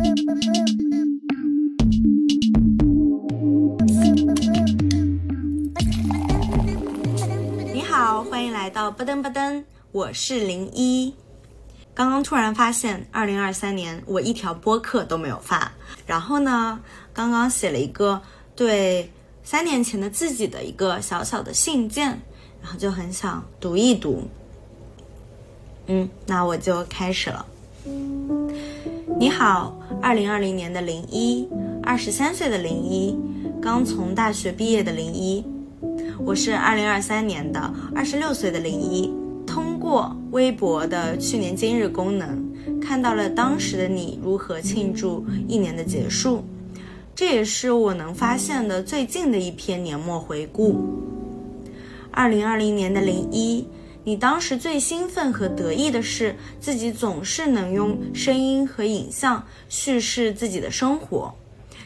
[0.00, 0.14] 你
[7.82, 11.12] 好，欢迎来到布登布登，我是零一。
[11.94, 15.72] 刚刚突然发现，二零二三年我一条播客都没有发。
[16.06, 16.78] 然后呢，
[17.12, 18.20] 刚刚写了一个
[18.54, 19.10] 对
[19.42, 22.08] 三年前的自己的一个小小的信件，
[22.62, 24.28] 然后就很想读一读。
[25.86, 27.44] 嗯，那我就开始了。
[29.18, 31.48] 你好，二零二零年的零一，
[31.82, 33.16] 二十三岁的零一，
[33.60, 35.44] 刚从大学毕业的零一，
[36.24, 39.12] 我是二零二三年的二十六岁的零一。
[39.46, 42.44] 通过微博的去年今日功能，
[42.80, 46.44] 看到了当时的你如何庆祝一年的结束，
[47.14, 50.76] 这也是我能发现的最近的一篇年末回顾。
[52.10, 53.66] 二零二零年的零一，
[54.04, 61.34] 你当时最兴奋和得意的是自己总是能用声音和影像叙事自己的生活，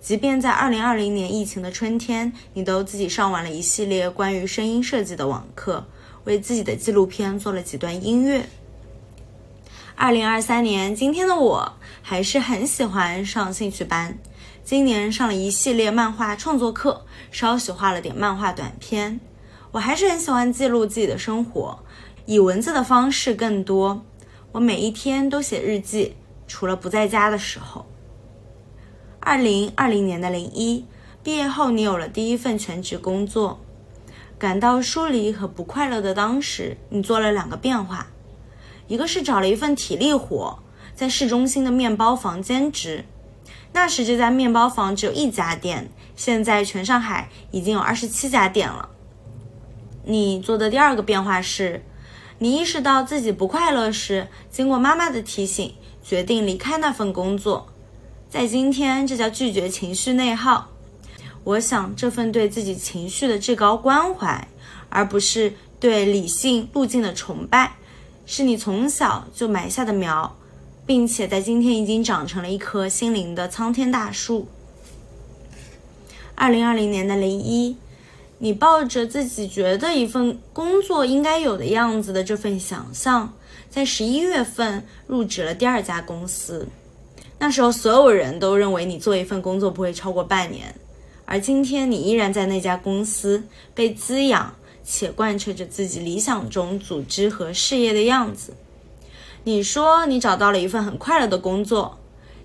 [0.00, 5.84] 即便在二零二零年疫情的春天，你都自己上完了一系列关于声音设计的网课。
[6.24, 8.46] 为自己的纪录片做了几段音乐。
[9.94, 14.16] 二零二三年，今天的我还是很喜欢上兴趣班。
[14.64, 19.20] 今年上了一系列漫画创作课，稍许画了点漫画短片。
[19.70, 21.83] 我还是很喜欢记录自己的生活，
[22.26, 24.02] 以文字的方式更多。
[24.52, 26.14] 我每一天都写日记，
[26.46, 27.86] 除了不在家的时候。
[29.20, 30.84] 二零二零年的零一，
[31.22, 33.60] 毕业后你有了第一份全职工作。
[34.38, 38.08] 感到疏离和不快乐的当时，你做了两个变化，
[38.88, 40.58] 一个是找了一份体力活，
[40.94, 43.04] 在市中心的面包房兼职。
[43.72, 48.90] 那时这家面包房只有一家店，现在全上海已经有二十七家店了。
[50.04, 51.82] 你做的第二个变化是，
[52.38, 57.68] 你意识到自己不快乐时，经过妈妈的提醒，决定离开那份工作。
[58.28, 60.68] 在今天，这叫拒绝情绪内耗。
[61.44, 64.48] 我想，这份对自己情绪的至高关怀，
[64.88, 67.76] 而不是对理性路径的崇拜，
[68.26, 70.34] 是你从小就埋下的苗，
[70.84, 74.48] 并且在今天已经长成了一棵心灵的苍天大树。
[76.34, 77.76] 二零二零年的零一，
[78.38, 83.32] 你抱着自己觉得一份工作应该有的样子的这份想象，
[83.70, 86.68] 在十一月份入职了第二家公司。
[87.38, 90.74] 那时候，所有人都认为你做一份工作不会超过半年。
[91.26, 93.44] 而今天，你依然在那家公司
[93.74, 98.54] 被滋养，且贯彻着自己理想中组织和事业的样子。
[99.44, 101.98] 你说你找到了一份很快乐的工作。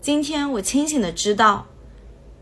[0.00, 1.66] 今天，我清醒的知道，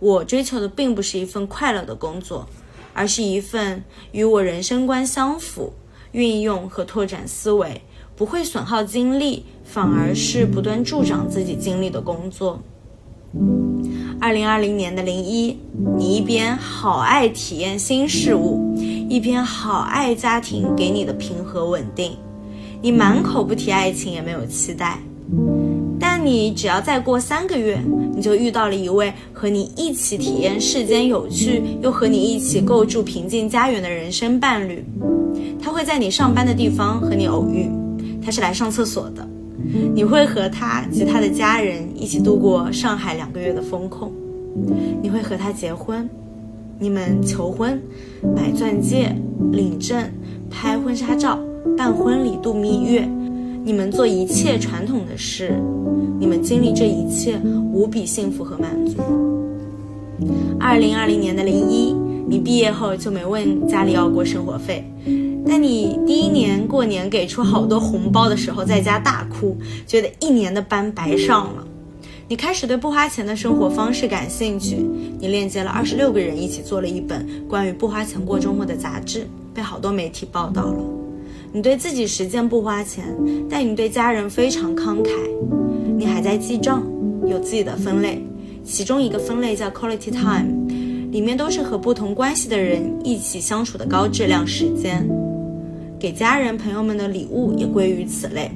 [0.01, 2.49] 我追求的并不是一份快乐的工作，
[2.95, 5.73] 而是一份与我人生观相符、
[6.13, 7.83] 运用和拓展思维
[8.17, 12.63] 不会损耗精力，反而是不断助长自己精力的工作。
[14.21, 15.59] 二零二零年的零一，
[15.99, 22.17] 你一边好爱体验新事物，一边好爱家庭给你的平和稳定。
[22.81, 24.99] 你满口不提爱情，也没有期待，
[26.25, 27.79] 你只要再过三个月，
[28.15, 34.85] 你就遇到了一位和你一起体验世间有趣，又和你一起构筑平静家园的人生伴侣。
[35.61, 37.69] 他会在你上班的地方和你偶遇，
[38.25, 39.29] 他是来上厕所的。
[39.95, 44.13] 你会和他及他的家人一起度过上海两个月的风控，
[45.03, 46.09] 你会和他结婚，
[46.79, 47.81] 你们求婚、
[48.37, 49.15] 买钻戒、
[49.53, 50.05] 领证、
[50.51, 51.39] 拍婚纱照、
[51.79, 53.09] 办婚礼、度蜜月，
[53.67, 55.59] 你们做一切传统的事，
[56.21, 57.41] 你们经历这一切
[57.73, 58.99] 无比幸福和满足。
[60.61, 61.95] 二零二零年的零一，
[62.29, 64.85] 你毕业后就没问家里要过生活费。
[65.47, 71.67] 但你第一年过年给出好多红包的时候，在家大哭，觉得一年的班白上了。
[72.29, 74.77] 你开始对不花钱的生活方式感兴趣，
[75.19, 81.04] 你链接了二十六个人一起做了一本关于不花钱过周末的杂志，被好多媒体报道了。
[81.57, 83.05] 你对自己时间不花钱，
[83.49, 85.11] 但你对家人非常慷慨。
[85.97, 86.83] 你还在记账，
[87.29, 88.21] 有自己的分类，
[88.65, 90.69] 其中一个分类叫 Quality Time，
[91.13, 95.09] 里面都是和不同关系的人一起相处的高质量时间。
[95.97, 98.51] 给家人朋友们的礼物也归于此类，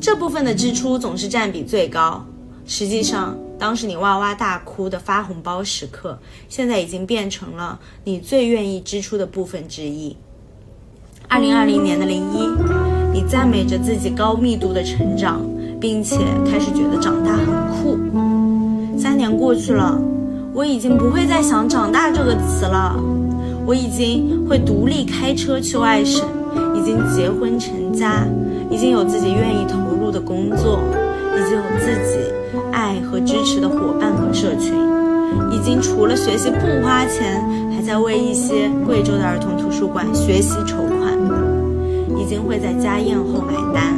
[0.00, 2.24] 这部分的支出总是占比最高。
[2.64, 6.18] 实际上，当时你哇哇大哭的发红包时刻，
[6.48, 10.16] 现在已经变成了你最愿意支出的部分之一。
[11.28, 12.48] 二零二零年的零一，
[13.12, 15.40] 你赞美着自己高密度的成长，
[15.80, 16.18] 并且
[16.50, 17.98] 开始觉得长大很酷。
[18.98, 19.98] 三年过去了，
[20.52, 22.96] 我已经不会再想“长大”这个词了，
[23.66, 26.24] 我已经会独立开车去外省。
[26.76, 28.24] 已经结婚成家，
[28.70, 30.78] 已经有自己愿意投入的工作，
[31.34, 32.18] 已经有自己
[32.70, 34.72] 爱和支持的伙伴和社群，
[35.50, 37.42] 已经除了学习不花钱，
[37.84, 41.18] 在为一些贵州的儿童图书馆学习筹款，
[42.18, 43.94] 已经会在家宴后买单。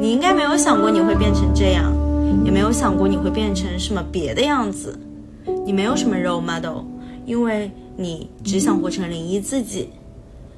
[0.00, 1.92] 你应该没有想过你会变成这样，
[2.44, 4.98] 也没有想过你会变成什么别的样子。
[5.64, 6.82] 你没有什么 role model，
[7.24, 9.88] 因为你只想活成零一自己，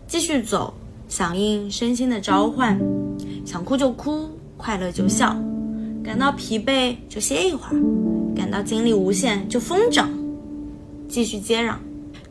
[0.07, 0.73] 继续走，
[1.09, 2.81] 响应身心的召唤，
[3.45, 5.37] 想哭就哭，快乐就笑，
[6.03, 7.83] 感到疲惫就歇一会儿，
[8.35, 10.09] 感到精力无限就疯长，
[11.07, 11.75] 继续接壤。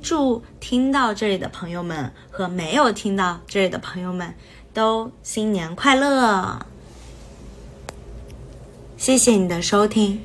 [0.03, 4.35] 祝听到这里的朋友们和没有听到这里的朋友们
[4.73, 6.59] 都新年快乐！
[8.97, 10.21] 谢谢你的收听。